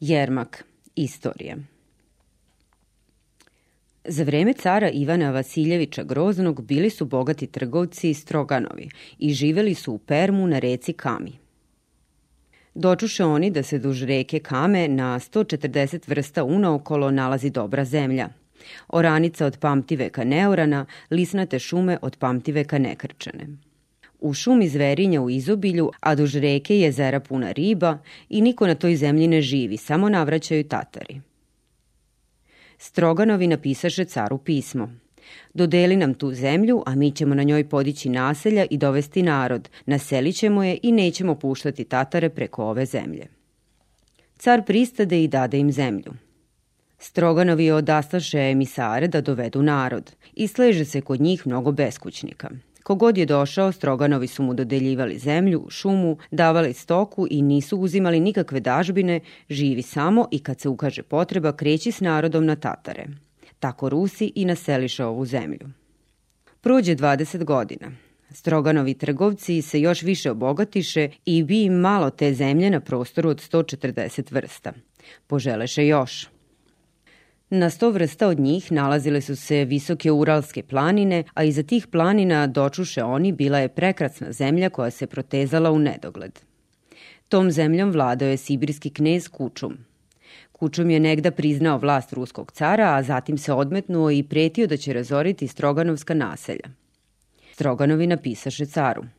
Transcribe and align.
Jermak, 0.00 0.64
istorija 0.94 1.56
Za 4.04 4.24
vreme 4.24 4.52
cara 4.52 4.90
Ivana 4.90 5.30
Vasiljevića 5.30 6.02
Groznog 6.02 6.64
bili 6.64 6.90
su 6.90 7.04
bogati 7.04 7.46
trgovci 7.46 8.10
iz 8.10 8.18
Stroganovi 8.18 8.88
i 9.18 9.32
živeli 9.32 9.74
su 9.74 9.92
u 9.92 9.98
Permu 9.98 10.46
na 10.46 10.58
reci 10.58 10.92
Kami. 10.92 11.32
Dočuše 12.74 13.24
oni 13.24 13.50
da 13.50 13.62
se 13.62 13.78
duž 13.78 14.02
reke 14.02 14.38
Kame 14.38 14.88
na 14.88 15.20
140 15.20 16.08
vrsta 16.08 16.44
unaokolo 16.44 17.10
nalazi 17.10 17.50
dobra 17.50 17.84
zemlja. 17.84 18.28
Oranica 18.88 19.46
od 19.46 19.58
pamtiveka 19.58 20.24
neorana, 20.24 20.86
lisnate 21.10 21.58
šume 21.58 21.98
od 22.02 22.16
pamtiveka 22.16 22.78
nekrčene. 22.78 23.46
U 24.20 24.34
šumi 24.34 24.68
zverinja 24.68 25.22
u 25.22 25.30
izobilju, 25.30 25.90
a 26.00 26.14
duž 26.14 26.36
reke 26.36 26.78
jezera 26.78 27.20
puna 27.20 27.52
riba 27.52 27.98
i 28.28 28.40
niko 28.40 28.66
na 28.66 28.74
toj 28.74 28.96
zemlji 28.96 29.28
ne 29.28 29.42
živi, 29.42 29.76
samo 29.76 30.08
navraćaju 30.08 30.64
tatari. 30.64 31.20
Stroganovi 32.78 33.46
napisaše 33.46 34.04
caru 34.04 34.38
pismo. 34.38 34.90
Dodeli 35.54 35.96
nam 35.96 36.14
tu 36.14 36.32
zemlju, 36.32 36.82
a 36.86 36.94
mi 36.94 37.10
ćemo 37.10 37.34
na 37.34 37.42
njoj 37.42 37.68
podići 37.68 38.08
naselja 38.08 38.66
i 38.70 38.78
dovesti 38.78 39.22
narod, 39.22 39.68
naselit 39.86 40.36
ćemo 40.36 40.64
je 40.64 40.78
i 40.82 40.92
nećemo 40.92 41.34
puštati 41.34 41.84
tatare 41.84 42.28
preko 42.28 42.64
ove 42.64 42.86
zemlje. 42.86 43.26
Car 44.38 44.62
pristade 44.66 45.24
i 45.24 45.28
dade 45.28 45.58
im 45.58 45.72
zemlju. 45.72 46.12
Stroganovi 46.98 47.70
odastaše 47.70 48.38
emisare 48.38 49.08
da 49.08 49.20
dovedu 49.20 49.62
narod 49.62 50.12
i 50.34 50.48
sleže 50.48 50.84
se 50.84 51.00
kod 51.00 51.20
njih 51.20 51.46
mnogo 51.46 51.72
beskućnika. 51.72 52.50
Kogod 52.86 53.18
je 53.18 53.26
došao, 53.26 53.72
Stroganovi 53.72 54.26
su 54.26 54.42
mu 54.42 54.54
dodeljivali 54.54 55.18
zemlju, 55.18 55.66
šumu, 55.70 56.18
davali 56.30 56.72
stoku 56.72 57.26
i 57.30 57.42
nisu 57.42 57.78
uzimali 57.78 58.20
nikakve 58.20 58.60
dažbine, 58.60 59.20
živi 59.50 59.82
samo 59.82 60.28
i 60.30 60.38
kad 60.38 60.60
se 60.60 60.68
ukaže 60.68 61.02
potreba 61.02 61.52
kreći 61.52 61.92
s 61.92 62.00
narodom 62.00 62.46
na 62.46 62.56
Tatare. 62.56 63.06
Tako 63.58 63.88
Rusi 63.88 64.32
i 64.34 64.44
naseliše 64.44 65.04
ovu 65.04 65.26
zemlju. 65.26 65.68
Prođe 66.60 66.96
20 66.96 67.44
godina. 67.44 67.90
Stroganovi 68.30 68.94
trgovci 68.94 69.62
se 69.62 69.80
još 69.80 70.02
više 70.02 70.30
obogatiše 70.30 71.08
i 71.24 71.42
bi 71.42 71.62
im 71.62 71.72
malo 71.72 72.10
te 72.10 72.34
zemlje 72.34 72.70
na 72.70 72.80
prostoru 72.80 73.30
od 73.30 73.40
140 73.52 74.32
vrsta. 74.32 74.72
Poželeše 75.26 75.86
još– 75.86 76.28
Na 77.50 77.70
sto 77.70 77.90
vrsta 77.90 78.28
od 78.28 78.40
njih 78.40 78.72
nalazile 78.72 79.20
su 79.20 79.36
se 79.36 79.64
visoke 79.64 80.12
uralske 80.12 80.62
planine, 80.62 81.24
a 81.34 81.44
iza 81.44 81.62
tih 81.62 81.86
planina 81.86 82.46
dočuše 82.46 83.04
oni 83.04 83.32
bila 83.32 83.58
je 83.58 83.68
prekrasna 83.68 84.32
zemlja 84.32 84.70
koja 84.70 84.90
se 84.90 85.06
protezala 85.06 85.70
u 85.70 85.78
nedogled. 85.78 86.40
Tom 87.28 87.50
zemljom 87.50 87.90
vladao 87.90 88.28
je 88.28 88.36
sibirski 88.36 88.90
knez 88.90 89.28
Kučum. 89.28 89.76
Kučum 90.52 90.90
je 90.90 91.00
negda 91.00 91.30
priznao 91.30 91.78
vlast 91.78 92.12
ruskog 92.12 92.52
cara, 92.52 92.94
a 92.94 93.02
zatim 93.02 93.38
se 93.38 93.52
odmetnuo 93.52 94.10
i 94.10 94.22
pretio 94.22 94.66
da 94.66 94.76
će 94.76 94.92
razoriti 94.92 95.48
Stroganovska 95.48 96.14
naselja. 96.14 96.68
Stroganovi 97.52 98.06
napisaše 98.06 98.66
caru– 98.66 99.04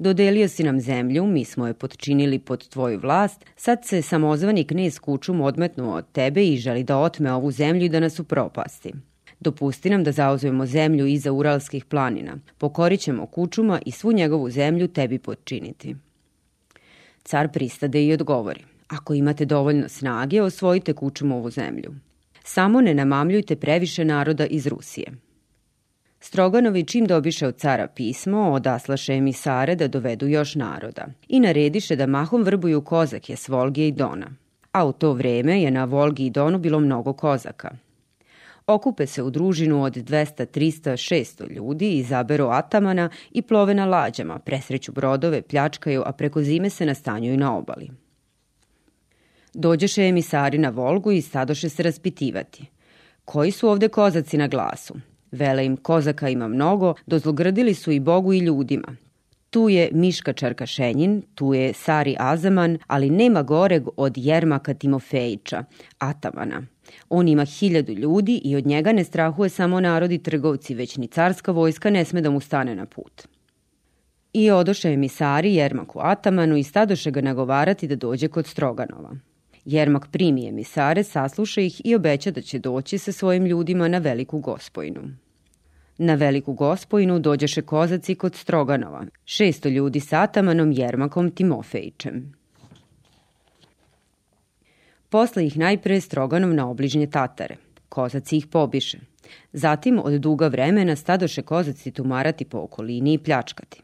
Dodelio 0.00 0.48
si 0.48 0.62
nam 0.62 0.80
zemlju, 0.80 1.26
mi 1.26 1.44
smo 1.44 1.66
je 1.66 1.74
podčinili 1.74 2.38
pod 2.38 2.68
tvoju 2.68 3.00
vlast, 3.02 3.44
sad 3.56 3.84
se 3.84 4.02
samozvani 4.02 4.62
knez 4.64 4.98
Kučum 5.02 5.40
odmetnuo 5.40 5.96
od 5.96 6.12
tebe 6.12 6.44
i 6.46 6.56
želi 6.56 6.84
da 6.84 6.98
otme 6.98 7.32
ovu 7.32 7.50
zemlju 7.50 7.84
i 7.84 7.88
da 7.88 8.00
nas 8.00 8.20
upropasti. 8.20 8.92
Dopusti 9.40 9.90
nam 9.90 10.04
da 10.04 10.12
zauzujemo 10.12 10.66
zemlju 10.66 11.06
iza 11.06 11.32
Uralskih 11.32 11.84
planina. 11.84 12.38
Pokorit 12.58 13.00
ćemo 13.00 13.26
Kučuma 13.26 13.80
i 13.86 13.90
svu 13.90 14.12
njegovu 14.12 14.50
zemlju 14.50 14.88
tebi 14.88 15.18
podčiniti. 15.18 15.96
Car 17.22 17.52
pristade 17.52 18.04
i 18.04 18.12
odgovori. 18.12 18.64
Ako 18.88 19.14
imate 19.14 19.44
dovoljno 19.44 19.88
snage, 19.88 20.42
osvojite 20.42 20.92
Kučumovu 20.92 21.50
zemlju. 21.50 21.94
Samo 22.44 22.80
ne 22.80 22.94
namamljujte 22.94 23.56
previše 23.56 24.04
naroda 24.04 24.46
iz 24.46 24.66
Rusije. 24.66 25.27
Stroganovi 26.20 26.84
čim 26.84 27.06
dobiše 27.06 27.46
od 27.46 27.56
cara 27.56 27.88
pismo, 27.88 28.52
odaslaše 28.52 29.14
emisare 29.14 29.74
da 29.74 29.88
dovedu 29.88 30.26
još 30.26 30.54
naroda 30.54 31.06
i 31.28 31.40
narediše 31.40 31.96
da 31.96 32.06
mahom 32.06 32.42
vrbuju 32.42 32.80
kozake 32.80 33.36
s 33.36 33.48
Volgije 33.48 33.88
i 33.88 33.92
Dona. 33.92 34.26
A 34.72 34.84
u 34.84 34.92
to 34.92 35.12
vreme 35.12 35.62
je 35.62 35.70
na 35.70 35.84
Volgi 35.84 36.26
i 36.26 36.30
Donu 36.30 36.58
bilo 36.58 36.80
mnogo 36.80 37.12
kozaka. 37.12 37.70
Okupe 38.66 39.06
se 39.06 39.22
u 39.22 39.30
družinu 39.30 39.82
od 39.82 39.96
200, 39.96 40.46
300, 40.46 40.92
600 40.92 41.50
ljudi, 41.50 41.92
izaberu 41.92 42.46
atamana 42.46 43.10
i 43.30 43.42
plove 43.42 43.74
na 43.74 43.86
lađama, 43.86 44.38
presreću 44.38 44.92
brodove, 44.92 45.42
pljačkaju, 45.42 46.02
a 46.06 46.12
preko 46.12 46.42
zime 46.42 46.70
se 46.70 46.86
nastanjuju 46.86 47.36
na 47.36 47.56
obali. 47.56 47.90
Dođeše 49.54 50.02
emisari 50.02 50.58
na 50.58 50.68
Volgu 50.68 51.12
i 51.12 51.22
stadoše 51.22 51.68
se 51.68 51.82
raspitivati. 51.82 52.66
Koji 53.24 53.50
su 53.50 53.68
ovde 53.68 53.88
kozaci 53.88 54.38
na 54.38 54.48
glasu? 54.48 54.94
Vele 55.32 55.64
im 55.66 55.76
kozaka 55.76 56.28
ima 56.28 56.48
mnogo, 56.48 56.94
dozlogrdili 57.06 57.74
su 57.74 57.92
i 57.92 58.00
Bogu 58.00 58.32
i 58.32 58.38
ljudima. 58.38 58.96
Tu 59.50 59.68
je 59.68 59.90
Miška 59.92 60.32
Čarkašenjin, 60.32 61.22
tu 61.34 61.54
je 61.54 61.72
Sari 61.72 62.16
Azaman, 62.18 62.78
ali 62.86 63.10
nema 63.10 63.42
goreg 63.42 63.82
od 63.96 64.12
Jermaka 64.16 64.74
Timofejića, 64.74 65.64
Atamana. 65.98 66.62
On 67.08 67.28
ima 67.28 67.44
hiljadu 67.44 67.92
ljudi 67.92 68.40
i 68.44 68.56
od 68.56 68.66
njega 68.66 68.92
ne 68.92 69.04
strahuje 69.04 69.48
samo 69.48 69.80
narodi 69.80 70.18
trgovci, 70.18 70.74
već 70.74 70.96
ni 70.96 71.06
carska 71.06 71.52
vojska 71.52 71.90
ne 71.90 72.04
sme 72.04 72.20
da 72.20 72.30
mu 72.30 72.40
stane 72.40 72.74
na 72.74 72.86
put. 72.86 73.28
I 74.32 74.50
odoše 74.50 74.88
emisari 74.88 75.54
Jermaku 75.54 75.98
Atamanu 76.02 76.56
i 76.56 76.62
stadoše 76.62 77.10
ga 77.10 77.20
nagovarati 77.20 77.88
da 77.88 77.96
dođe 77.96 78.28
kod 78.28 78.46
Stroganova. 78.46 79.16
Jermak 79.68 80.06
primi 80.10 80.48
emisare, 80.48 81.02
sasluša 81.04 81.60
ih 81.60 81.80
i 81.84 81.94
obeća 81.94 82.30
da 82.30 82.42
će 82.42 82.58
doći 82.58 82.98
sa 82.98 83.12
svojim 83.12 83.46
ljudima 83.46 83.88
na 83.88 83.98
Veliku 83.98 84.38
Gospojinu. 84.38 85.00
Na 85.98 86.14
Veliku 86.14 86.52
Gospojinu 86.52 87.18
dođeše 87.18 87.62
kozaci 87.62 88.14
kod 88.14 88.34
Stroganova, 88.34 89.04
šesto 89.24 89.68
ljudi 89.68 90.00
sa 90.00 90.20
Atamanom 90.20 90.72
Jermakom 90.72 91.30
Timofejićem. 91.30 92.32
Posle 95.08 95.46
ih 95.46 95.58
najpre 95.58 96.00
Stroganov 96.00 96.54
na 96.54 96.70
obližnje 96.70 97.06
Tatare. 97.06 97.56
Kozaci 97.88 98.36
ih 98.36 98.46
pobiše. 98.46 98.98
Zatim 99.52 100.00
od 100.04 100.12
duga 100.12 100.48
vremena 100.48 100.96
stadoše 100.96 101.42
kozaci 101.42 101.90
tumarati 101.90 102.44
po 102.44 102.58
okolini 102.58 103.12
i 103.12 103.18
pljačkati. 103.18 103.82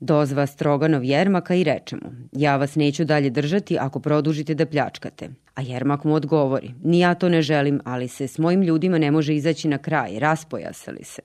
Dozva 0.00 0.46
Stroganov 0.46 1.04
Jermaka 1.04 1.54
i 1.54 1.64
reče 1.64 1.96
mu, 1.96 2.10
ja 2.32 2.56
vas 2.56 2.74
neću 2.74 3.04
dalje 3.04 3.30
držati 3.30 3.78
ako 3.80 4.00
produžite 4.00 4.54
da 4.54 4.66
pljačkate. 4.66 5.28
A 5.54 5.62
Jermak 5.62 6.04
mu 6.04 6.14
odgovori, 6.14 6.70
ni 6.84 7.00
ja 7.00 7.14
to 7.14 7.28
ne 7.28 7.42
želim, 7.42 7.80
ali 7.84 8.08
se 8.08 8.28
s 8.28 8.38
mojim 8.38 8.62
ljudima 8.62 8.98
ne 8.98 9.10
može 9.10 9.34
izaći 9.34 9.68
na 9.68 9.78
kraj, 9.78 10.18
raspojasali 10.18 11.04
se. 11.04 11.22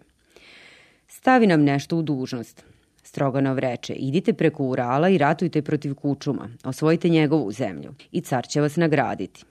Stavi 1.07 1.47
nam 1.47 1.63
nešto 1.63 1.97
u 1.97 2.01
dužnost. 2.01 2.63
Stroganov 3.03 3.59
reče, 3.59 3.93
idite 3.93 4.33
preko 4.33 4.63
Urala 4.63 5.09
i 5.09 5.17
ratujte 5.17 5.61
protiv 5.61 5.95
Kučuma, 5.95 6.49
osvojite 6.63 7.09
njegovu 7.09 7.51
zemlju 7.51 7.93
i 8.11 8.21
car 8.21 8.47
će 8.47 8.61
vas 8.61 8.75
nagraditi. 8.75 9.43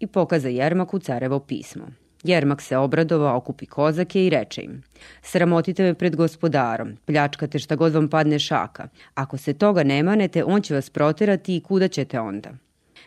I 0.00 0.06
pokaza 0.06 0.48
Jermaku 0.48 0.98
carevo 0.98 1.40
pismo. 1.40 2.03
Jermak 2.24 2.62
se 2.62 2.76
obradova, 2.76 3.36
okupi 3.36 3.66
kozake 3.66 4.26
i 4.26 4.30
reče 4.30 4.62
im 4.62 4.82
Sramotite 5.22 5.82
me 5.82 5.94
pred 5.94 6.16
gospodarom, 6.16 6.96
pljačkate 7.04 7.58
šta 7.58 7.76
god 7.76 7.92
vam 7.92 8.08
padne 8.08 8.38
šaka. 8.38 8.88
Ako 9.14 9.38
se 9.38 9.52
toga 9.54 9.82
ne 9.82 10.02
manete, 10.02 10.44
on 10.44 10.62
će 10.62 10.74
vas 10.74 10.90
proterati 10.90 11.56
i 11.56 11.60
kuda 11.60 11.88
ćete 11.88 12.20
onda? 12.20 12.50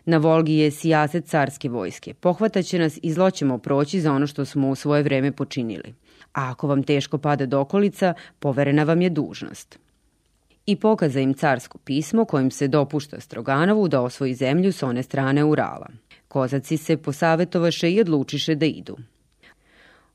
Na 0.05 0.17
Volgi 0.17 0.53
je 0.53 0.71
sijaset 0.71 1.25
carske 1.25 1.69
vojske. 1.69 2.13
Pohvataće 2.13 2.79
nas 2.79 2.99
i 3.03 3.13
zlo 3.13 3.31
ćemo 3.31 3.57
proći 3.57 4.01
za 4.01 4.13
ono 4.13 4.27
što 4.27 4.45
smo 4.45 4.69
u 4.69 4.75
svoje 4.75 5.03
vreme 5.03 5.31
počinili. 5.31 5.93
A 6.33 6.51
ako 6.51 6.67
vam 6.67 6.83
teško 6.83 7.17
pada 7.17 7.45
dokolica, 7.45 8.13
poverena 8.39 8.83
vam 8.83 9.01
je 9.01 9.09
dužnost 9.09 9.79
i 10.67 10.75
pokaza 10.75 11.19
im 11.19 11.33
carsko 11.33 11.77
pismo 11.77 12.25
kojim 12.25 12.51
se 12.51 12.67
dopušta 12.67 13.19
Stroganovu 13.19 13.87
da 13.87 14.01
osvoji 14.01 14.33
zemlju 14.33 14.71
s 14.71 14.83
one 14.83 15.03
strane 15.03 15.43
Urala. 15.43 15.87
Kozaci 16.27 16.77
se 16.77 16.97
posavetovaše 16.97 17.91
i 17.91 18.01
odlučiše 18.01 18.55
da 18.55 18.65
idu. 18.65 18.97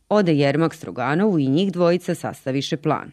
Ode 0.09 0.35
Jermak 0.35 0.75
Stroganovu 0.75 1.39
i 1.39 1.49
njih 1.49 1.73
dvojica 1.73 2.15
sastaviše 2.15 2.77
plan. 2.77 3.13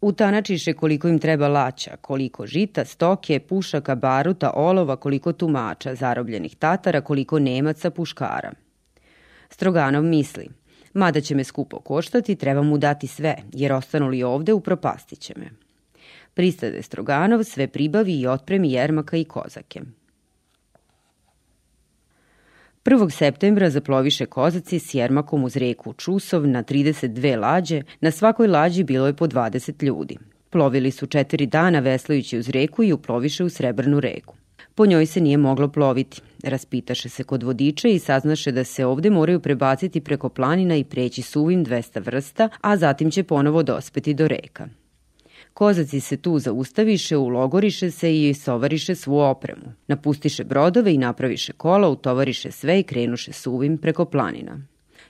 Utanačiše 0.00 0.72
koliko 0.72 1.08
im 1.08 1.18
treba 1.18 1.48
laća, 1.48 1.96
koliko 2.00 2.46
žita, 2.46 2.84
stoke, 2.84 3.40
pušaka, 3.40 3.94
baruta, 3.94 4.50
olova, 4.54 4.96
koliko 4.96 5.32
tumača, 5.32 5.94
zarobljenih 5.94 6.56
tatara, 6.56 7.00
koliko 7.00 7.38
nemaca, 7.38 7.90
puškara. 7.90 8.52
Stroganov 9.50 10.04
misli, 10.04 10.48
mada 10.94 11.20
će 11.20 11.34
me 11.34 11.44
skupo 11.44 11.80
koštati, 11.80 12.36
treba 12.36 12.62
mu 12.62 12.78
dati 12.78 13.06
sve, 13.06 13.36
jer 13.52 13.72
ostanu 13.72 14.08
li 14.08 14.22
ovde, 14.22 14.52
upropastit 14.52 15.18
će 15.18 15.34
me. 15.36 15.50
Pristade 16.34 16.82
Stroganov, 16.82 17.44
sve 17.44 17.66
pribavi 17.66 18.20
i 18.20 18.26
otpremi 18.26 18.72
Jermaka 18.72 19.16
i 19.16 19.24
kozake. 19.24 19.80
1. 22.84 23.10
septembra 23.10 23.70
zaploviše 23.70 24.26
kozaci 24.26 24.78
s 24.78 24.94
Jermakom 24.94 25.44
uz 25.44 25.56
reku 25.56 25.92
Čusov 25.92 26.46
na 26.46 26.62
32 26.62 27.40
lađe, 27.40 27.82
na 28.00 28.10
svakoj 28.10 28.46
lađi 28.46 28.84
bilo 28.84 29.06
je 29.06 29.16
po 29.16 29.26
20 29.26 29.84
ljudi. 29.84 30.18
Plovili 30.50 30.90
su 30.90 31.06
četiri 31.06 31.46
dana 31.46 31.80
veslajući 31.80 32.38
uz 32.38 32.48
reku 32.48 32.82
i 32.82 32.92
uploviše 32.92 33.44
u 33.44 33.48
Srebrnu 33.48 34.00
reku. 34.00 34.34
Po 34.74 34.86
njoj 34.86 35.06
se 35.06 35.20
nije 35.20 35.36
moglo 35.36 35.68
ploviti. 35.68 36.20
Raspitaše 36.42 37.08
se 37.08 37.24
kod 37.24 37.42
vodiča 37.42 37.88
i 37.88 37.98
saznaše 37.98 38.52
da 38.52 38.64
se 38.64 38.86
ovde 38.86 39.10
moraju 39.10 39.40
prebaciti 39.40 40.00
preko 40.00 40.28
planina 40.28 40.76
i 40.76 40.84
preći 40.84 41.22
suvim 41.22 41.64
200 41.64 42.06
vrsta, 42.06 42.48
a 42.60 42.76
zatim 42.76 43.10
će 43.10 43.22
ponovo 43.22 43.62
dospeti 43.62 44.14
do 44.14 44.28
reka. 44.28 44.68
Kozaci 45.54 46.00
se 46.00 46.16
tu 46.16 46.38
zaustaviše, 46.38 47.16
ulogoriše 47.16 47.90
se 47.90 48.28
i 48.28 48.34
sovariše 48.34 48.94
svu 48.94 49.18
opremu. 49.18 49.72
Napustiše 49.86 50.44
brodove 50.44 50.94
i 50.94 50.98
napraviše 50.98 51.52
kola, 51.52 51.88
utovariše 51.88 52.50
sve 52.50 52.80
i 52.80 52.82
krenuše 52.82 53.32
suvim 53.32 53.78
preko 53.78 54.04
planina. 54.04 54.60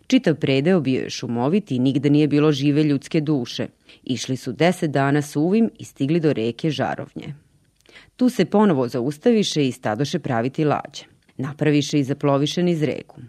Čitav 0.06 0.35
predeo 0.35 0.81
bio 0.81 1.00
je 1.00 1.11
šumovit 1.11 1.70
i 1.70 1.79
nigde 1.79 2.11
nije 2.11 2.29
bilo 2.29 2.52
žive 2.52 2.82
ljudske 2.82 3.20
duše. 3.20 3.67
Išli 4.02 4.37
su 4.37 4.52
deset 4.52 4.91
dana 4.91 5.23
suvim 5.23 5.70
i 5.79 5.85
stigli 5.85 6.20
do 6.20 6.32
reke 6.32 6.70
Žarovnje. 6.70 7.35
Tu 8.17 8.29
se 8.29 8.44
ponovo 8.44 8.88
zaustaviše 8.88 9.69
i 9.69 9.73
stadoše 9.73 10.19
praviti 10.19 10.64
lađe. 10.64 11.05
Napraviše 11.37 11.99
i 11.99 12.05
zaploviše 12.05 12.62
niz 12.62 12.82
reku. 12.82 13.20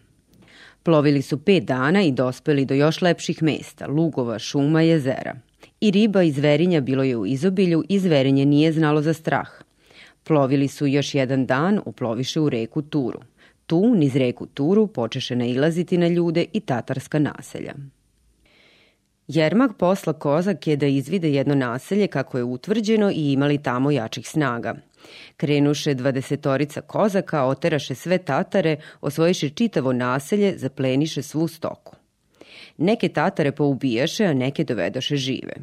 Plovili 0.84 1.22
su 1.22 1.38
pet 1.38 1.64
dana 1.64 2.02
i 2.02 2.12
dospeli 2.12 2.66
do 2.66 2.74
još 2.74 3.02
lepših 3.02 3.44
mesta, 3.44 3.88
lugova, 3.88 4.40
šuma, 4.40 4.82
jezera. 4.82 5.36
I 5.82 5.92
riba 5.92 6.24
i 6.24 6.32
zverinja 6.32 6.82
bilo 6.82 7.04
je 7.04 7.18
u 7.18 7.26
izobilju 7.26 7.84
i 7.90 8.00
zverinje 8.00 8.46
nije 8.46 8.72
znalo 8.72 9.02
za 9.02 9.14
strah. 9.14 9.50
Plovili 10.24 10.68
su 10.68 10.88
još 10.88 11.16
jedan 11.16 11.46
dan, 11.46 11.80
uploviše 11.86 12.40
u 12.40 12.50
reku 12.50 12.82
Turu. 12.82 13.20
Tu, 13.66 13.96
niz 13.96 14.16
reku 14.16 14.46
Turu, 14.46 14.88
počeše 14.88 15.36
nailaziti 15.36 15.98
na 15.98 16.08
ljude 16.08 16.46
i 16.54 16.60
tatarska 16.60 17.20
naselja. 17.20 17.74
Jermak 19.28 19.78
posla 19.78 20.14
kozak 20.14 20.68
je 20.68 20.76
da 20.76 20.86
izvide 20.86 21.32
jedno 21.32 21.56
naselje 21.56 22.08
kako 22.08 22.38
je 22.38 22.44
utvrđeno 22.44 23.12
i 23.12 23.32
imali 23.32 23.64
tamo 23.64 23.92
jačih 23.92 24.30
snaga. 24.30 24.76
Krenuše 25.38 25.94
dvadesetorica 25.94 26.82
kozaka, 26.82 27.44
oteraše 27.44 27.96
sve 27.96 28.18
tatare, 28.18 28.78
osvojiše 29.02 29.50
čitavo 29.50 29.94
naselje, 29.94 30.58
zapleniše 30.58 31.22
svu 31.22 31.48
stoku. 31.48 31.96
Neke 32.78 33.10
tatare 33.10 33.52
poubijaše, 33.52 34.26
a 34.26 34.34
neke 34.34 34.64
dovedoše 34.64 35.16
žive. 35.16 35.54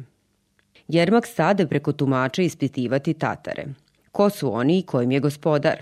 Jermak 0.87 1.27
stade 1.27 1.67
preko 1.67 1.91
tumača 1.91 2.41
ispitivati 2.41 3.13
tatare. 3.13 3.65
Ko 4.11 4.29
su 4.29 4.53
oni 4.53 4.79
i 4.79 4.81
kojim 4.81 5.11
je 5.11 5.19
gospodar? 5.19 5.81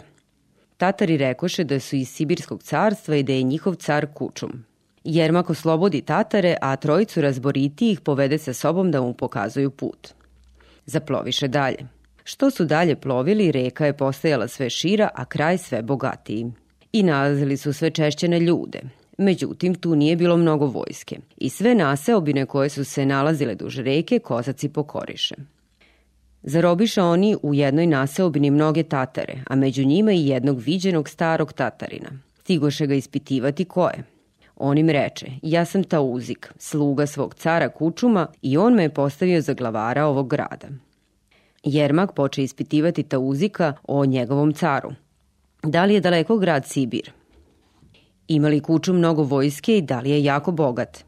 Tatari 0.77 1.17
rekoše 1.17 1.63
da 1.63 1.79
su 1.79 1.95
iz 1.95 2.09
Sibirskog 2.09 2.63
carstva 2.63 3.15
i 3.15 3.23
da 3.23 3.33
je 3.33 3.43
njihov 3.43 3.75
car 3.75 4.07
Kučum. 4.13 4.65
Jermak 5.03 5.49
oslobodi 5.49 6.01
Tatare, 6.01 6.55
a 6.61 6.75
trojicu 6.75 7.21
razboriti 7.21 7.91
ih 7.91 8.01
povede 8.01 8.37
sa 8.37 8.53
sobom 8.53 8.91
da 8.91 9.01
mu 9.01 9.13
pokazuju 9.13 9.71
put. 9.71 10.07
Zaploviše 10.85 11.47
dalje. 11.47 11.87
Što 12.23 12.51
su 12.51 12.65
dalje 12.65 12.95
plovili, 12.95 13.51
reka 13.51 13.85
je 13.85 13.97
postajala 13.97 14.47
sve 14.47 14.69
šira, 14.69 15.09
a 15.15 15.25
kraj 15.25 15.57
sve 15.57 15.81
bogatiji. 15.81 16.51
I 16.93 17.03
nalazili 17.03 17.57
su 17.57 17.73
sve 17.73 17.89
češće 17.89 18.27
na 18.27 18.37
ljude. 18.37 18.81
Međutim, 19.21 19.75
tu 19.75 19.95
nije 19.95 20.15
bilo 20.15 20.37
mnogo 20.37 20.65
vojske 20.65 21.17
i 21.37 21.49
sve 21.49 21.75
naseobine 21.75 22.45
koje 22.45 22.69
su 22.69 22.83
se 22.83 23.05
nalazile 23.05 23.55
duž 23.55 23.79
reke 23.79 24.19
kozaci 24.19 24.69
pokoriše. 24.69 25.35
Zarobiše 26.43 27.01
oni 27.01 27.37
u 27.43 27.53
jednoj 27.53 27.87
naseobini 27.87 28.51
mnoge 28.51 28.83
tatare, 28.83 29.33
a 29.47 29.55
među 29.55 29.85
njima 29.85 30.11
i 30.11 30.27
jednog 30.27 30.59
viđenog 30.59 31.09
starog 31.09 31.53
tatarina. 31.53 32.09
Stigoše 32.39 32.87
ga 32.87 32.93
ispitivati 32.93 33.65
ko 33.65 33.87
je. 33.87 34.03
On 34.55 34.77
im 34.77 34.89
reče, 34.89 35.27
ja 35.41 35.65
sam 35.65 35.83
Tauzik, 35.83 36.53
sluga 36.57 37.07
svog 37.07 37.35
cara 37.35 37.69
Kučuma 37.69 38.27
i 38.41 38.57
on 38.57 38.73
me 38.73 38.83
je 38.83 38.93
postavio 38.93 39.41
za 39.41 39.53
glavara 39.53 40.05
ovog 40.05 40.29
grada. 40.29 40.67
Jermak 41.63 42.13
poče 42.13 42.43
ispitivati 42.43 43.03
Tauzika 43.03 43.73
o 43.83 44.05
njegovom 44.05 44.53
caru. 44.53 44.91
Da 45.63 45.85
li 45.85 45.93
je 45.93 46.01
daleko 46.01 46.37
grad 46.37 46.65
Sibir? 46.65 47.20
Ima 48.27 48.47
li 48.47 48.59
Kučum 48.59 48.97
mnogo 48.97 49.23
vojske 49.23 49.77
i 49.77 49.81
da 49.81 49.99
li 49.99 50.09
je 50.09 50.23
jako 50.23 50.51
bogat? 50.51 51.03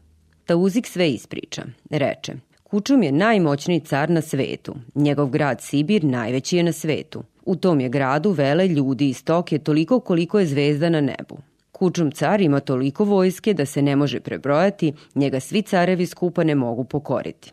Tauzik 0.46 0.86
sve 0.86 1.10
ispriča. 1.10 1.62
Reče, 1.90 2.32
Kučum 2.62 3.02
je 3.02 3.12
najmoćniji 3.12 3.80
car 3.80 4.10
na 4.10 4.22
svetu. 4.22 4.74
Njegov 4.94 5.28
grad 5.28 5.60
Sibir 5.60 6.04
najveći 6.04 6.56
je 6.56 6.62
na 6.62 6.72
svetu. 6.72 7.22
U 7.44 7.56
tom 7.56 7.80
je 7.80 7.88
gradu 7.88 8.30
vele 8.30 8.68
ljudi 8.68 9.08
i 9.08 9.14
stoke 9.14 9.58
toliko 9.58 10.00
koliko 10.00 10.40
je 10.40 10.46
zvezda 10.46 10.88
na 10.88 11.00
nebu. 11.00 11.38
Kučum 11.72 12.10
car 12.10 12.40
ima 12.40 12.60
toliko 12.60 13.04
vojske 13.04 13.54
da 13.54 13.66
se 13.66 13.82
ne 13.82 13.96
može 13.96 14.20
prebrojati, 14.20 14.92
njega 15.14 15.40
svi 15.40 15.62
carevi 15.62 16.06
skupa 16.06 16.44
ne 16.44 16.54
mogu 16.54 16.84
pokoriti. 16.84 17.52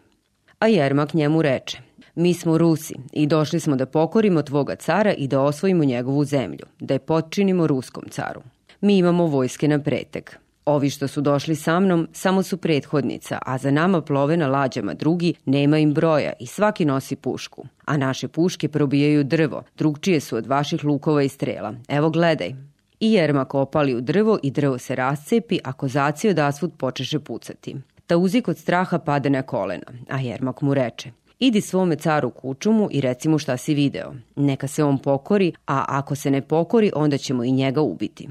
A 0.60 0.68
Jermak 0.68 1.14
njemu 1.14 1.42
reče, 1.42 1.78
mi 2.16 2.34
smo 2.34 2.58
Rusi 2.58 2.96
i 3.14 3.28
došli 3.28 3.60
smo 3.60 3.76
da 3.76 3.86
pokorimo 3.86 4.42
tvoga 4.42 4.76
cara 4.76 5.14
i 5.14 5.28
da 5.28 5.42
osvojimo 5.42 5.84
njegovu 5.84 6.26
zemlju, 6.26 6.66
da 6.80 6.94
je 6.94 7.00
potčinimo 7.00 7.68
ruskom 7.68 8.04
caru. 8.10 8.42
Mi 8.82 8.98
imamo 8.98 9.26
vojske 9.26 9.68
na 9.68 9.80
pretek. 9.80 10.38
Ovi 10.66 10.90
što 10.90 11.08
su 11.08 11.22
došli 11.22 11.56
sa 11.56 11.80
mnom 11.80 12.08
samo 12.14 12.44
su 12.44 12.58
prethodnica, 12.58 13.40
a 13.46 13.58
za 13.58 13.72
nama 13.72 14.02
plove 14.02 14.38
na 14.38 14.48
lađama 14.48 14.94
drugi, 14.94 15.34
nema 15.46 15.78
im 15.78 15.94
broja 15.94 16.34
i 16.40 16.48
svaki 16.48 16.86
nosi 16.86 17.16
pušku. 17.16 17.66
A 17.86 17.98
naše 17.98 18.28
puške 18.28 18.70
probijaju 18.70 19.24
drvo, 19.24 19.64
drugčije 19.78 20.20
su 20.20 20.36
od 20.36 20.48
vaših 20.48 20.84
lukova 20.84 21.24
i 21.24 21.30
strela. 21.30 21.74
Evo 21.88 22.10
gledaj, 22.10 22.54
I 23.00 23.14
Jermak 23.14 23.56
opali 23.56 23.96
u 23.96 24.02
drvo 24.02 24.40
i 24.44 24.52
drvo 24.52 24.78
se 24.78 24.96
rascepi, 24.96 25.60
a 25.64 25.74
kozaci 25.74 26.30
od 26.30 26.40
asfut 26.40 26.72
počeše 26.78 27.20
pucati. 27.20 27.76
Tauzik 28.08 28.48
od 28.48 28.58
straha 28.58 29.00
pade 29.00 29.30
na 29.30 29.42
kolena, 29.42 29.88
a 30.10 30.20
Jermak 30.20 30.62
mu 30.62 30.74
reče 30.74 31.12
Idi 31.40 31.62
svome 31.62 31.96
caru 31.96 32.30
kučumu 32.30 32.88
i 32.92 33.02
reci 33.02 33.30
mu 33.30 33.38
šta 33.38 33.58
si 33.58 33.74
video. 33.74 34.14
Neka 34.36 34.68
se 34.68 34.84
on 34.84 34.98
pokori, 34.98 35.54
a 35.68 35.86
ako 35.88 36.16
se 36.16 36.32
ne 36.32 36.42
pokori, 36.42 36.92
onda 36.96 37.18
ćemo 37.18 37.44
i 37.44 37.52
njega 37.52 37.82
ubiti. 37.82 38.30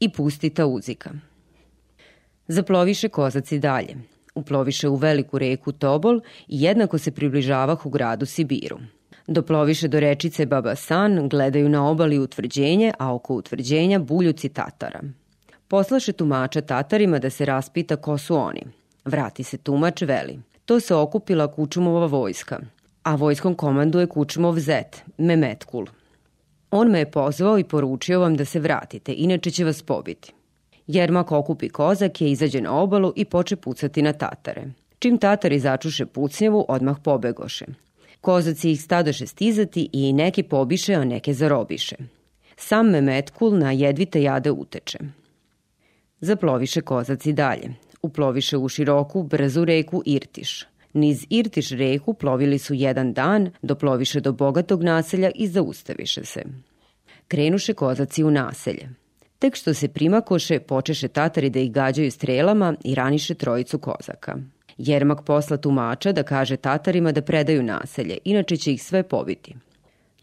I 0.00 0.08
pusti 0.08 0.50
Tauzika. 0.50 1.10
Zaploviše 2.48 3.08
kozaci 3.08 3.58
dalje. 3.58 3.96
Uploviše 4.34 4.88
u 4.88 4.96
veliku 4.96 5.38
reku 5.38 5.72
Tobol 5.72 6.20
i 6.48 6.62
jednako 6.62 6.98
se 6.98 7.10
približavah 7.10 7.86
u 7.86 7.90
gradu 7.90 8.26
Sibiru. 8.26 8.78
Doploviše 9.26 9.88
do 9.88 10.00
rečice 10.00 10.46
Babasan, 10.46 11.28
gledaju 11.28 11.68
na 11.68 11.88
obali 11.88 12.18
utvrđenje, 12.18 12.92
a 12.98 13.14
oko 13.14 13.34
utvrđenja 13.34 13.98
buljuci 13.98 14.48
Tatara. 14.48 15.00
Poslaše 15.68 16.12
tumača 16.12 16.60
Tatarima 16.60 17.18
da 17.18 17.30
se 17.30 17.44
raspita 17.44 17.96
ko 17.96 18.18
su 18.18 18.36
oni. 18.36 18.62
Vrati 19.04 19.42
se 19.42 19.58
tumač, 19.58 20.02
veli. 20.02 20.40
To 20.64 20.80
se 20.80 20.94
okupila 20.94 21.52
Kučumova 21.52 22.06
vojska, 22.06 22.60
a 23.02 23.14
vojskom 23.14 23.54
komanduje 23.54 24.06
Kučumov 24.06 24.58
zet, 24.58 25.02
Memetkul. 25.18 25.86
On 26.70 26.90
me 26.90 26.98
je 26.98 27.10
pozvao 27.10 27.58
i 27.58 27.64
poručio 27.64 28.20
vam 28.20 28.36
da 28.36 28.44
se 28.44 28.60
vratite, 28.60 29.14
inače 29.16 29.50
će 29.50 29.64
vas 29.64 29.82
pobiti. 29.82 30.32
Jermak 30.86 31.32
okupi 31.32 31.68
kozake, 31.68 32.30
izađe 32.30 32.60
na 32.60 32.80
obalu 32.80 33.12
i 33.16 33.24
poče 33.24 33.56
pucati 33.56 34.02
na 34.02 34.12
Tatare. 34.12 34.64
Čim 34.98 35.18
Tatari 35.18 35.58
začuše 35.58 36.06
pucnjevu, 36.06 36.64
odmah 36.68 36.96
pobegoše. 37.04 37.66
Kozaci 38.20 38.70
ih 38.70 38.82
stadoše 38.82 39.26
stizati 39.26 39.88
i 39.92 40.12
neki 40.12 40.42
pobiše, 40.42 40.94
a 40.94 41.04
neke 41.04 41.34
zarobiše. 41.34 41.96
Sam 42.56 42.90
Memetkul 42.90 43.58
na 43.58 43.72
jedvite 43.72 44.22
jade 44.22 44.50
uteče. 44.50 44.98
Zaploviše 46.20 46.80
kozaci 46.80 47.32
dalje. 47.32 47.74
Uploviše 48.02 48.56
u 48.56 48.68
široku, 48.68 49.22
brzu 49.22 49.64
reku 49.64 50.02
Irtiš. 50.06 50.69
Niz 50.92 51.26
Irtiš 51.30 51.70
reku 51.70 52.14
plovili 52.14 52.58
su 52.58 52.74
jedan 52.74 53.12
dan, 53.12 53.50
doploviše 53.62 54.20
do 54.20 54.32
bogatog 54.32 54.82
naselja 54.82 55.30
i 55.34 55.48
zaustaviše 55.48 56.24
se. 56.24 56.42
Krenuše 57.28 57.74
kozaci 57.74 58.24
u 58.24 58.30
naselje. 58.30 58.88
Tek 59.38 59.56
što 59.56 59.74
se 59.74 59.88
primakoše, 59.88 60.60
počeše 60.60 61.08
tatari 61.08 61.50
da 61.50 61.58
ih 61.58 61.72
gađaju 61.72 62.10
strelama 62.10 62.74
i 62.84 62.94
raniše 62.94 63.34
trojicu 63.34 63.78
kozaka. 63.78 64.36
Jermak 64.78 65.24
posla 65.24 65.56
tumača 65.56 66.12
da 66.12 66.22
kaže 66.22 66.56
Tatarima 66.56 67.12
da 67.12 67.22
predaju 67.22 67.62
naselje, 67.62 68.18
inače 68.24 68.56
će 68.56 68.72
ih 68.72 68.82
sve 68.82 69.02
pobiti. 69.02 69.54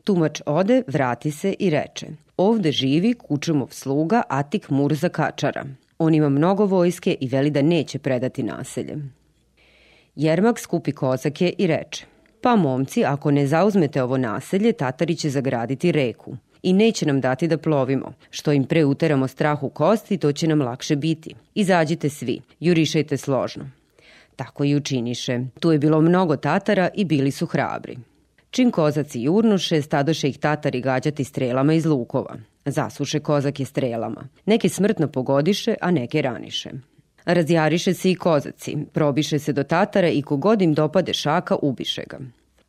Tumač 0.04 0.42
ode, 0.46 0.84
vrati 0.88 1.32
se 1.32 1.56
i 1.60 1.70
reče 1.70 2.08
Ovde 2.38 2.72
živi 2.72 3.14
Kučumov 3.14 3.68
sluga 3.72 4.22
Atik 4.30 4.70
Murza 4.70 5.10
Kačara. 5.10 5.66
On 6.00 6.14
ima 6.14 6.30
mnogo 6.30 6.66
vojske 6.66 7.16
i 7.22 7.28
veli 7.28 7.50
da 7.50 7.62
neće 7.62 8.00
predati 8.00 8.44
naselje. 8.44 8.98
Jermak 10.18 10.60
skupi 10.60 10.92
kozake 10.92 11.54
i 11.58 11.68
reče 11.68 12.06
Pa 12.42 12.56
momci, 12.56 13.06
ako 13.06 13.32
ne 13.32 13.48
zauzmete 13.48 14.04
ovo 14.04 14.18
naselje, 14.18 14.74
Tatari 14.74 15.16
će 15.16 15.30
zagraditi 15.30 15.92
reku 15.92 16.38
i 16.64 16.74
neće 16.74 17.06
nam 17.06 17.22
dati 17.22 17.48
da 17.48 17.58
plovimo. 17.58 18.14
Što 18.30 18.52
im 18.52 18.64
pre 18.64 18.86
uteramo 18.86 19.28
strah 19.28 19.64
u 19.64 19.70
kosti, 19.70 20.18
to 20.18 20.32
će 20.32 20.48
nam 20.48 20.62
lakše 20.62 20.96
biti. 20.96 21.36
Izađite 21.56 22.10
svi, 22.10 22.42
jurišajte 22.60 23.18
složno. 23.18 23.70
Tako 24.36 24.64
i 24.64 24.76
učiniše. 24.76 25.40
Tu 25.60 25.72
je 25.72 25.80
bilo 25.80 26.02
mnogo 26.02 26.36
tatara 26.36 26.90
i 26.94 27.06
bili 27.06 27.32
su 27.32 27.46
hrabri. 27.46 27.98
Čim 28.50 28.72
kozaci 28.72 29.22
jurnuše, 29.22 29.82
stadoše 29.82 30.30
ih 30.30 30.38
tatari 30.40 30.82
gađati 30.82 31.24
strelama 31.24 31.74
iz 31.74 31.86
lukova. 31.86 32.36
Zasuše 32.66 33.20
kozake 33.20 33.66
strelama. 33.66 34.28
Neke 34.46 34.70
smrtno 34.70 35.08
pogodiše, 35.08 35.76
a 35.82 35.92
neke 35.92 36.22
raniše. 36.22 36.72
Razjariše 37.28 37.94
se 37.94 38.12
i 38.12 38.16
kozaci, 38.16 38.78
probiše 38.94 39.40
se 39.40 39.54
do 39.54 39.64
tatara 39.64 40.10
i 40.10 40.22
kogod 40.22 40.62
im 40.62 40.74
dopade 40.74 41.14
šaka, 41.14 41.56
ubiše 41.62 42.04
ga. 42.10 42.18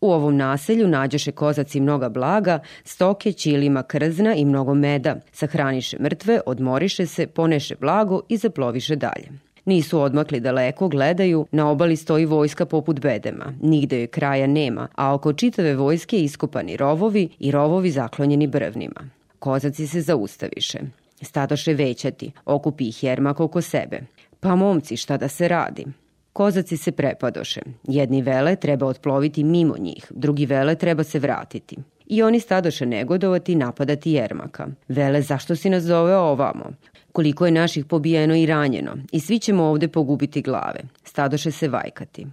U 0.01 0.13
ovom 0.13 0.37
naselju 0.37 0.89
nađoše 0.89 1.33
kozaci 1.33 1.81
mnoga 1.81 2.09
blaga, 2.09 2.59
stoke, 2.85 3.33
ćilima, 3.33 3.83
krzna 3.83 4.35
i 4.35 4.45
mnogo 4.45 4.75
meda, 4.75 5.17
sahraniše 5.33 5.99
mrtve, 6.01 6.41
odmoriše 6.47 7.07
se, 7.07 7.27
poneše 7.27 7.75
blago 7.81 8.21
i 8.29 8.37
zaploviše 8.37 8.97
dalje. 8.97 9.29
Nisu 9.65 10.01
odmakli 10.01 10.41
daleko, 10.41 10.89
gledaju, 10.89 11.47
na 11.53 11.71
obali 11.71 11.97
stoji 11.97 12.27
vojska 12.27 12.67
poput 12.67 13.01
bedema, 13.01 13.53
nigde 13.63 13.99
joj 13.99 14.07
kraja 14.07 14.47
nema, 14.47 14.89
a 14.95 15.15
oko 15.15 15.33
čitave 15.33 15.75
vojske 15.75 16.19
iskopani 16.19 16.77
rovovi 16.77 17.29
i 17.39 17.51
rovovi 17.51 17.91
zaklonjeni 17.91 18.47
brvnima. 18.47 19.11
Kozaci 19.39 19.87
se 19.87 20.01
zaustaviše. 20.01 20.79
Stadoše 21.23 21.75
većati, 21.75 22.33
okupi 22.45 22.89
ih 22.89 23.05
jermak 23.05 23.41
oko 23.41 23.63
sebe. 23.63 24.01
Pa 24.41 24.57
momci, 24.57 24.97
šta 24.97 25.17
da 25.17 25.29
se 25.29 25.49
radi? 25.49 25.87
Kozaci 26.33 26.77
se 26.77 26.93
prepadoše. 26.93 27.61
Jedni 27.89 28.23
vele 28.23 28.57
treba 28.57 28.87
otploviti 28.87 29.45
mimo 29.45 29.75
njih, 29.79 30.07
drugi 30.11 30.47
vele 30.47 30.75
treba 30.75 31.05
se 31.05 31.19
vratiti. 31.19 31.77
I 32.07 32.23
oni 32.23 32.41
stadoše 32.41 32.87
negodovati 32.87 33.53
i 33.53 33.57
napadati 33.57 34.13
Jermaka. 34.13 34.67
Vele, 34.89 35.23
zašto 35.23 35.57
si 35.57 35.71
nas 35.71 35.83
zove 35.83 36.17
ovamo? 36.17 36.65
Koliko 37.13 37.47
je 37.47 37.53
naših 37.53 37.85
pobijeno 37.85 38.37
i 38.37 38.47
ranjeno? 38.47 38.97
I 39.13 39.21
svi 39.21 39.39
ćemo 39.39 39.65
ovde 39.65 39.89
pogubiti 39.89 40.43
glave. 40.43 40.81
Stadoše 41.05 41.51
se 41.51 41.69
vajkati. 41.69 42.27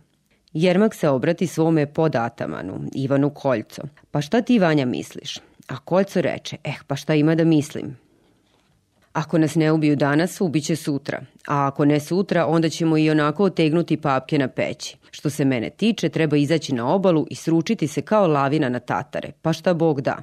Jermak 0.53 0.95
se 0.95 1.09
obrati 1.09 1.47
svome 1.47 1.85
podatamanu, 1.93 2.81
Ivanu 2.93 3.29
Koljco. 3.29 3.81
Pa 4.11 4.21
šta 4.21 4.41
ti, 4.41 4.59
Vanja, 4.59 4.85
misliš? 4.85 5.37
A 5.67 5.77
Koljco 5.77 6.21
reče, 6.21 6.57
eh, 6.63 6.75
pa 6.87 6.95
šta 6.95 7.15
ima 7.15 7.35
da 7.35 7.43
mislim? 7.43 7.97
Ako 9.15 9.37
nas 9.37 9.55
ne 9.55 9.71
ubiju 9.71 9.95
danas, 9.95 10.41
ubiće 10.41 10.75
sutra. 10.75 11.21
A 11.47 11.67
ako 11.67 11.85
ne 11.85 11.99
sutra, 11.99 12.45
onda 12.45 12.69
ćemo 12.69 12.97
i 12.97 13.09
onako 13.09 13.43
otegnuti 13.43 13.97
papke 13.97 14.37
na 14.37 14.47
peći. 14.47 14.97
Što 15.11 15.29
se 15.29 15.45
mene 15.45 15.69
tiče, 15.69 16.09
treba 16.09 16.37
izaći 16.37 16.75
na 16.75 16.93
obalu 16.93 17.27
i 17.29 17.35
sručiti 17.35 17.87
se 17.87 18.01
kao 18.01 18.27
lavina 18.27 18.69
na 18.69 18.79
tatare. 18.79 19.31
Pa 19.41 19.53
šta 19.53 19.73
Bog 19.73 20.01
da? 20.01 20.17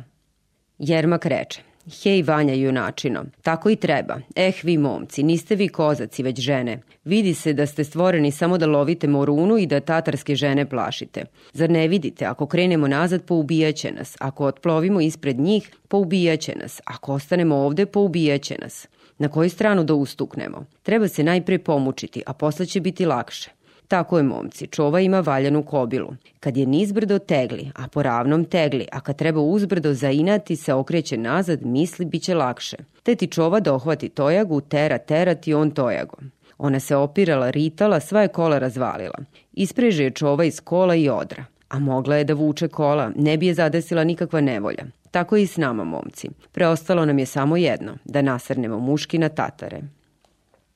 Jermak 0.79 1.27
reče, 1.27 1.63
Hej 1.87 2.23
Vanja 2.23 2.55
junačino, 2.55 3.25
tako 3.43 3.71
i 3.71 3.77
treba. 3.77 4.19
Eh 4.37 4.53
vi 4.63 4.79
momci, 4.79 5.23
niste 5.23 5.57
vi 5.57 5.69
kozaci, 5.69 6.23
već 6.23 6.41
žene. 6.41 6.81
Vidi 7.05 7.35
se 7.35 7.53
da 7.53 7.67
ste 7.67 7.85
stvoreni 7.85 8.31
samo 8.31 8.59
da 8.59 8.67
lovite 8.67 9.09
morunu 9.09 9.59
i 9.59 9.67
da 9.67 9.81
tatarske 9.81 10.35
žene 10.35 10.69
plašite. 10.69 11.25
Zar 11.53 11.71
ne 11.71 11.89
vidite, 11.89 12.25
ako 12.25 12.47
krenemo 12.47 12.89
nazad, 12.89 13.25
poubijaće 13.25 13.93
nas. 13.93 14.17
Ako 14.21 14.45
otplovimo 14.45 15.01
ispred 15.01 15.39
njih, 15.41 15.71
poubijaće 15.89 16.55
nas. 16.57 16.81
Ako 16.85 17.13
ostanemo 17.13 17.57
ovde, 17.57 17.87
poubijaće 17.87 18.57
nas. 18.61 18.89
Na 19.19 19.29
koju 19.29 19.51
stranu 19.51 19.85
da 19.85 19.95
ustuknemo? 19.95 20.67
Treba 20.83 21.09
se 21.09 21.23
najpre 21.23 21.59
pomučiti, 21.59 22.23
a 22.27 22.33
posle 22.33 22.67
će 22.67 22.81
biti 22.81 23.07
lakše. 23.07 23.51
Tako 23.93 24.17
je, 24.17 24.23
momci, 24.23 24.67
čova 24.67 25.01
ima 25.01 25.21
valjanu 25.21 25.63
kobilu. 25.63 26.15
Kad 26.41 26.57
je 26.57 26.67
nizbrdo 26.67 27.19
tegli, 27.19 27.71
a 27.75 27.89
po 27.89 28.03
ravnom 28.03 28.45
tegli, 28.45 28.87
a 28.93 29.01
kad 29.01 29.17
treba 29.17 29.41
uzbrdo 29.41 29.95
zainati 29.95 30.57
se 30.57 30.75
okreće 30.75 31.17
nazad, 31.17 31.67
misli 31.67 32.05
bit 32.05 32.23
će 32.23 32.35
lakše. 32.35 32.77
Te 33.03 33.15
ti 33.15 33.27
čova 33.27 33.61
dohvati 33.61 34.09
tojagu, 34.09 34.61
tera, 34.61 34.99
tera 34.99 35.35
ti 35.35 35.55
on 35.55 35.71
tojago. 35.71 36.17
Ona 36.59 36.81
se 36.81 36.97
opirala, 36.97 37.51
ritala, 37.51 38.01
sva 38.01 38.23
je 38.23 38.29
kola 38.29 38.59
razvalila. 38.59 39.19
Ispreže 39.53 40.05
je 40.05 40.11
čova 40.11 40.45
iz 40.45 40.61
kola 40.61 40.95
i 40.95 41.09
odra. 41.09 41.45
A 41.69 41.79
mogla 41.79 42.17
je 42.17 42.25
da 42.25 42.35
vuče 42.35 42.69
kola, 42.69 43.11
ne 43.17 43.37
bi 43.37 43.47
je 43.47 43.55
zadesila 43.55 44.05
nikakva 44.05 44.41
nevolja. 44.41 44.85
Tako 45.11 45.37
i 45.37 45.47
s 45.47 45.57
nama, 45.57 45.85
momci. 45.85 46.29
Preostalo 46.53 47.05
nam 47.05 47.19
je 47.19 47.27
samo 47.27 47.57
jedno, 47.57 47.97
da 48.05 48.23
nasrnemo 48.23 48.79
muški 48.79 49.19
na 49.19 49.29
tatare. 49.29 49.81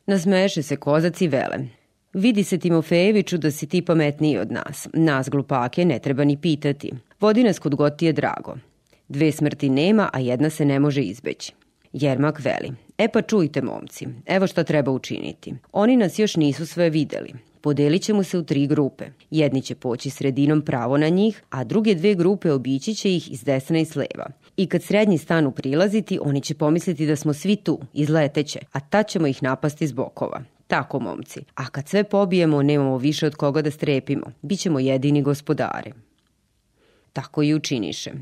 Nasmeše 0.07 0.63
se 0.63 0.77
kozac 0.77 1.21
i 1.21 1.29
vele. 1.29 1.76
Vidi 2.17 2.45
se 2.45 2.59
Timofejeviću 2.59 3.39
da 3.39 3.51
si 3.51 3.67
ti 3.67 3.83
pametniji 3.83 4.39
od 4.39 4.53
nas. 4.53 4.89
Nas 4.93 5.29
glupake 5.29 5.85
ne 5.85 5.99
treba 5.99 6.25
ni 6.25 6.37
pitati. 6.37 6.93
Vodi 7.21 7.43
nas 7.43 7.59
kod 7.59 7.75
god 7.75 7.99
ti 7.99 8.07
je 8.07 8.13
drago. 8.13 8.57
Dve 9.09 9.33
smrti 9.33 9.69
nema, 9.69 10.11
a 10.13 10.21
jedna 10.21 10.51
se 10.51 10.65
ne 10.65 10.81
može 10.81 11.03
izbeći. 11.03 11.53
Jermak 11.93 12.41
veli. 12.45 12.73
E 12.99 13.09
pa 13.09 13.23
čujte, 13.23 13.63
momci, 13.63 14.07
evo 14.27 14.47
šta 14.47 14.65
treba 14.65 14.91
učiniti. 14.91 15.55
Oni 15.73 15.97
nas 15.97 16.19
još 16.19 16.37
nisu 16.37 16.67
sve 16.67 16.91
videli. 16.91 17.33
Podelit 17.61 18.03
ćemo 18.03 18.23
se 18.23 18.39
u 18.39 18.45
tri 18.45 18.67
grupe. 18.67 19.05
Jedni 19.31 19.63
će 19.63 19.75
poći 19.75 20.11
sredinom 20.11 20.63
pravo 20.63 20.99
na 20.99 21.09
njih, 21.09 21.43
a 21.51 21.65
druge 21.65 21.95
dve 21.95 22.15
grupe 22.15 22.53
obići 22.53 22.95
će 22.95 23.17
ih 23.17 23.33
iz 23.33 23.45
desna 23.45 23.79
i 23.79 23.85
s 23.85 23.97
leva. 23.97 24.27
I 24.57 24.67
kad 24.67 24.83
srednji 24.83 25.19
stanu 25.19 25.51
prilaziti, 25.51 26.19
oni 26.23 26.41
će 26.41 26.55
pomisliti 26.55 27.07
da 27.07 27.17
smo 27.17 27.33
svi 27.33 27.57
tu, 27.57 27.81
izleteće, 27.93 28.59
a 28.73 28.81
tad 28.81 29.09
ćemo 29.09 29.27
ih 29.27 29.43
napasti 29.43 29.87
s 29.87 29.93
bokova. 29.93 30.56
Tako, 30.67 31.01
momci. 31.01 31.45
A 31.55 31.69
kad 31.69 31.89
sve 31.89 32.05
pobijemo, 32.05 32.63
nemamo 32.63 32.99
više 32.99 33.27
od 33.27 33.35
koga 33.35 33.63
da 33.63 33.71
strepimo. 33.71 34.27
Bićemo 34.43 34.79
jedini 34.79 35.23
gospodari. 35.23 35.93
Tako 37.13 37.43
i 37.43 37.55
učiniše. 37.55 38.13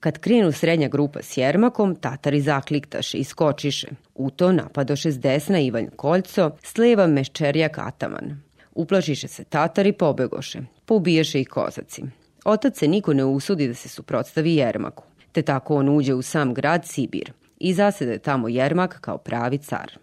Kad 0.00 0.18
krenu 0.18 0.52
srednja 0.52 0.88
grupa 0.88 1.22
s 1.22 1.36
Jermakom, 1.36 1.96
Tatari 1.96 2.40
zakliktaše 2.40 3.18
i 3.18 3.24
skočiše. 3.24 3.88
U 4.14 4.30
to 4.30 4.52
napadoše 4.52 5.10
s 5.10 5.18
desna 5.18 5.60
Ivan 5.60 5.88
Koljco, 5.96 6.50
s 6.62 6.78
leva 6.78 7.06
Meščerjak 7.06 7.78
Ataman. 7.78 8.42
Uplašiše 8.74 9.28
se 9.28 9.44
Tatari, 9.44 9.92
pobegoše. 9.92 10.60
Poubiješe 10.84 11.40
i 11.40 11.44
kozaci. 11.44 12.02
Otac 12.44 12.78
se 12.78 12.88
niko 12.88 13.14
ne 13.14 13.24
usudi 13.24 13.68
da 13.68 13.74
se 13.74 13.88
suprotstavi 13.88 14.54
Jermaku, 14.54 15.04
te 15.32 15.42
tako 15.42 15.76
on 15.76 15.88
uđe 15.88 16.14
u 16.14 16.22
sam 16.22 16.54
grad 16.54 16.86
Sibir 16.86 17.32
i 17.60 17.74
zasede 17.74 18.18
tamo 18.18 18.48
Jermak 18.48 19.00
kao 19.00 19.18
pravi 19.18 19.58
car. 19.58 19.98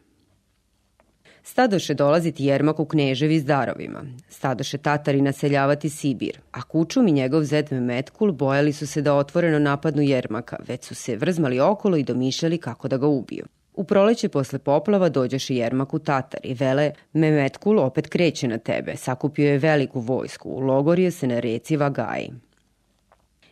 Stadoše 1.47 1.93
dolaziti 1.93 2.45
Jermak 2.45 2.79
u 2.79 2.85
Kneževi 2.85 3.39
s 3.39 3.45
darovima. 3.45 4.03
Stadoše 4.29 4.77
Tatari 4.77 5.21
naseljavati 5.21 5.89
Sibir, 5.89 6.39
a 6.51 6.61
Kučum 6.61 7.07
i 7.07 7.11
njegov 7.11 7.43
zet 7.43 7.71
Metkul 7.71 8.31
bojali 8.31 8.73
su 8.73 8.87
se 8.87 9.01
da 9.01 9.13
otvoreno 9.13 9.59
napadnu 9.59 10.01
Jermaka, 10.01 10.57
već 10.67 10.83
su 10.83 10.95
se 10.95 11.15
vrzmali 11.15 11.59
okolo 11.59 11.97
i 11.97 12.03
domišljali 12.03 12.57
kako 12.57 12.87
da 12.87 12.97
ga 12.97 13.07
ubiju. 13.07 13.45
U 13.73 13.83
proleće 13.83 14.29
posle 14.29 14.59
poplava 14.59 15.09
dođeše 15.09 15.55
Jermak 15.55 15.93
u 15.93 15.99
Tatar 15.99 16.39
i 16.43 16.53
vele 16.53 16.91
Memetkul 17.13 17.79
opet 17.79 18.07
kreće 18.07 18.47
na 18.47 18.57
tebe, 18.57 18.95
sakupio 18.95 19.51
je 19.51 19.57
veliku 19.57 19.99
vojsku, 19.99 20.49
ulogorio 20.49 21.11
se 21.11 21.27
na 21.27 21.39
reci 21.39 21.77
Vagaji. 21.77 22.31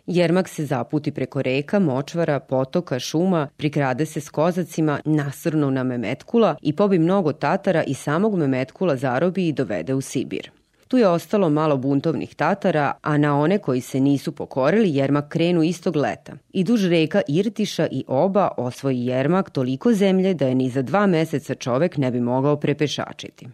Jermak 0.07 0.49
se 0.49 0.65
zaputi 0.65 1.11
preko 1.11 1.41
reka, 1.41 1.79
močvara, 1.79 2.39
potoka, 2.39 2.99
šuma, 2.99 3.47
prikrade 3.57 4.05
se 4.05 4.21
s 4.21 4.29
kozacima, 4.29 4.99
nasrnu 5.05 5.71
na 5.71 5.83
Memetkula 5.83 6.55
i 6.61 6.73
pobi 6.75 6.99
mnogo 6.99 7.33
Tatara 7.33 7.83
i 7.83 7.93
samog 7.93 8.35
Memetkula 8.35 8.95
zarobi 8.95 9.47
i 9.47 9.53
dovede 9.53 9.93
u 9.93 10.01
Sibir. 10.01 10.51
Tu 10.87 10.97
je 10.97 11.07
ostalo 11.07 11.49
malo 11.49 11.77
buntovnih 11.77 12.35
Tatara, 12.35 12.91
a 13.01 13.17
na 13.17 13.39
one 13.39 13.57
koji 13.57 13.81
se 13.81 13.99
nisu 13.99 14.31
pokorili 14.31 14.95
Jermak 14.95 15.29
krenu 15.29 15.63
istog 15.63 15.95
leta. 15.95 16.33
I 16.53 16.63
duž 16.63 16.85
reka 16.89 17.21
Irtiša 17.27 17.87
i 17.91 18.03
oba 18.07 18.49
osvoji 18.57 19.05
Jermak 19.05 19.49
toliko 19.49 19.93
zemlje 19.93 20.33
da 20.33 20.47
je 20.47 20.55
ni 20.55 20.69
za 20.69 20.81
dva 20.81 21.07
meseca 21.07 21.55
čovek 21.55 21.97
ne 21.97 22.11
bi 22.11 22.19
mogao 22.19 22.57
prepešačiti. 22.59 23.47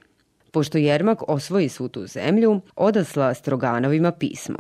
Pošto 0.52 0.78
Jermak 0.78 1.30
osvoji 1.30 1.70
svu 1.70 1.88
tu 1.88 2.08
zemlju, 2.08 2.62
odasla 2.76 3.34
Stroganovima 3.34 4.12
pismo. 4.12 4.58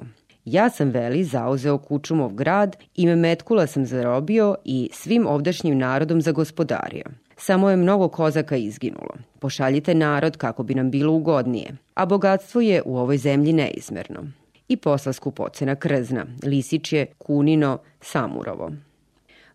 Ja 0.51 0.70
sam 0.70 0.89
veli 0.89 1.24
zauzeo 1.24 1.77
Kučumov 1.77 2.34
grad 2.34 2.75
i 2.96 3.06
Memetkula 3.06 3.68
sam 3.68 3.86
zarobio 3.86 4.56
i 4.65 4.89
svim 4.94 5.27
ovdašnjim 5.27 5.77
narodom 5.77 6.22
zagospodario. 6.22 7.03
Samo 7.38 7.70
je 7.70 7.75
mnogo 7.75 8.08
kozaka 8.08 8.56
izginulo. 8.56 9.13
Pošaljite 9.39 9.96
narod 9.96 10.38
kako 10.38 10.63
bi 10.63 10.75
nam 10.75 10.91
bilo 10.91 11.13
ugodnije. 11.13 11.77
A 11.94 12.06
bogatstvo 12.06 12.62
je 12.62 12.82
u 12.86 12.98
ovoj 12.98 13.18
zemlji 13.18 13.53
neizmerno. 13.53 14.24
I 14.68 14.77
posla 14.77 15.13
skupocena 15.13 15.75
krzna, 15.75 16.25
lisičje, 16.44 17.06
kunino, 17.18 17.77
samurovo. 18.01 18.72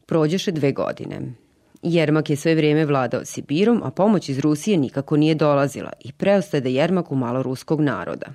Prođeše 0.07 0.53
dve 0.53 0.73
godine. 0.73 1.21
Jermak 1.83 2.31
je 2.31 2.37
sve 2.37 2.55
vrijeme 2.55 2.85
vladao 2.85 3.25
Sibirom, 3.25 3.83
a 3.85 3.91
pomoć 3.91 4.29
iz 4.29 4.39
Rusije 4.39 4.77
nikako 4.77 5.17
nije 5.17 5.35
dolazila 5.35 5.91
i 6.01 6.13
preostaje 6.13 6.61
da 6.61 6.69
Jermaku 6.69 7.15
malo 7.15 7.43
ruskog 7.43 7.81
naroda. 7.81 8.27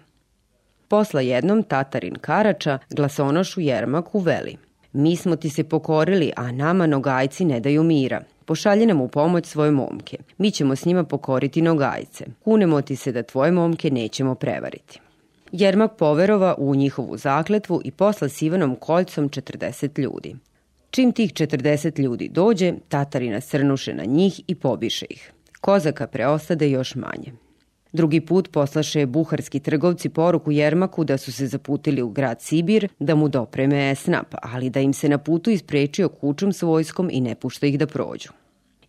Posla 0.89 1.21
jednom 1.21 1.63
Tatarin 1.63 2.15
Karača 2.15 2.79
glasonošu 2.89 3.61
Jermaku 3.61 4.19
veli. 4.19 4.57
Mi 4.93 5.15
smo 5.15 5.35
ti 5.35 5.49
se 5.49 5.63
pokorili, 5.63 6.31
a 6.35 6.51
nama 6.51 6.87
nogajci 6.87 7.45
ne 7.45 7.59
daju 7.59 7.83
mira. 7.83 8.21
Pošalji 8.45 8.85
nam 8.85 9.01
u 9.01 9.07
pomoć 9.07 9.45
svoje 9.45 9.71
momke. 9.71 10.17
Mi 10.37 10.51
ćemo 10.51 10.75
s 10.75 10.85
njima 10.85 11.03
pokoriti 11.03 11.61
nogajce. 11.61 12.25
Kunemo 12.43 12.81
ti 12.81 12.95
se 12.95 13.11
da 13.11 13.23
tvoje 13.23 13.51
momke 13.51 13.91
nećemo 13.91 14.35
prevariti. 14.35 14.99
Jermak 15.51 15.95
poverova 15.97 16.55
u 16.57 16.75
njihovu 16.75 17.17
zakletvu 17.17 17.81
i 17.83 17.91
posla 17.91 18.29
s 18.29 18.41
Ivanom 18.41 18.75
Koljcom 18.75 19.29
40 19.29 19.99
ljudi. 19.99 20.35
Čim 20.91 21.11
tih 21.11 21.33
40 21.33 21.99
ljudi 21.99 22.29
dođe, 22.29 22.73
Tatarina 22.87 23.41
srnuše 23.41 23.93
na 23.93 24.03
njih 24.03 24.41
i 24.47 24.55
pobiše 24.55 25.05
ih. 25.09 25.31
Kozaka 25.61 26.07
preostade 26.07 26.69
još 26.69 26.95
manje. 26.95 27.48
Drugi 27.93 28.21
put 28.21 28.51
poslaše 28.51 29.05
buharski 29.05 29.59
trgovci 29.59 30.09
poruku 30.09 30.51
Jermaku 30.51 31.03
da 31.03 31.17
su 31.17 31.31
se 31.31 31.47
zaputili 31.47 32.01
u 32.01 32.09
grad 32.09 32.41
Sibir 32.41 32.87
da 32.99 33.15
mu 33.15 33.27
dopreme 33.29 33.91
esnap, 33.91 34.35
ali 34.41 34.69
da 34.69 34.79
im 34.79 34.93
se 34.93 35.09
na 35.09 35.17
putu 35.17 35.49
isprečio 35.49 36.09
kučom 36.09 36.53
s 36.53 36.61
vojskom 36.61 37.09
i 37.11 37.21
ne 37.21 37.35
pušta 37.35 37.67
ih 37.67 37.79
da 37.79 37.87
prođu. 37.87 38.29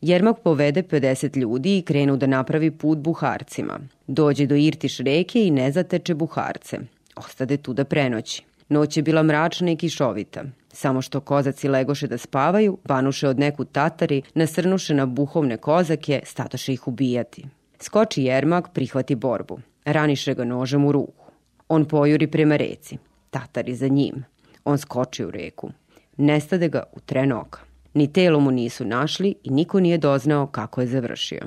Jermak 0.00 0.40
povede 0.40 0.82
50 0.82 1.36
ljudi 1.36 1.78
i 1.78 1.82
krenu 1.82 2.16
da 2.16 2.26
napravi 2.26 2.70
put 2.70 2.98
buharcima. 2.98 3.80
Dođe 4.06 4.46
do 4.46 4.54
Irtiš 4.54 4.98
reke 4.98 5.46
i 5.46 5.50
ne 5.50 5.72
zateče 5.72 6.14
buharce. 6.14 6.78
Ostade 7.16 7.56
tu 7.56 7.72
da 7.72 7.84
prenoći. 7.84 8.42
Noć 8.68 8.96
je 8.96 9.02
bila 9.02 9.22
mračna 9.22 9.70
i 9.70 9.76
kišovita. 9.76 10.44
Samo 10.72 11.02
što 11.02 11.20
kozaci 11.20 11.68
legoše 11.68 12.06
da 12.06 12.18
spavaju, 12.18 12.78
banuše 12.84 13.28
od 13.28 13.38
neku 13.38 13.64
tatari, 13.64 14.22
nasrnuše 14.34 14.94
na 14.94 15.06
buhovne 15.06 15.56
kozake, 15.56 16.20
statoše 16.24 16.72
ih 16.72 16.88
ubijati. 16.88 17.44
Skoči 17.80 18.22
Jermak, 18.22 18.72
prihvati 18.72 19.14
borbu. 19.14 19.60
Raniše 19.84 20.34
ga 20.34 20.44
nožem 20.44 20.84
u 20.84 20.92
ruku. 20.92 21.24
On 21.68 21.84
pojuri 21.84 22.26
prema 22.26 22.56
reci. 22.56 22.98
Tatari 23.30 23.74
za 23.74 23.88
njim. 23.88 24.24
On 24.64 24.78
skoči 24.78 25.24
u 25.24 25.30
reku. 25.30 25.70
Nestade 26.16 26.68
ga 26.68 26.82
u 26.92 27.00
tren 27.00 27.32
oka. 27.32 27.60
Ni 27.94 28.12
telo 28.12 28.40
mu 28.40 28.50
nisu 28.50 28.84
našli 28.84 29.34
i 29.42 29.50
niko 29.50 29.80
nije 29.80 29.98
doznao 29.98 30.46
kako 30.46 30.80
je 30.80 30.86
završio. 30.86 31.42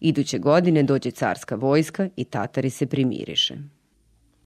Iduće 0.00 0.38
godine 0.38 0.82
dođe 0.82 1.10
carska 1.10 1.54
vojska 1.54 2.08
i 2.16 2.24
Tatari 2.24 2.70
se 2.70 2.86
primiriše. 2.86 3.54